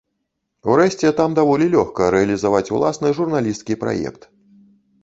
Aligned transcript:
Урэшце, 0.71 1.11
там 1.19 1.35
даволі 1.39 1.67
лёгка 1.75 2.09
рэалізаваць 2.17 2.65
уласны 2.79 3.13
журналісцкі 3.21 3.81
праект. 3.85 4.31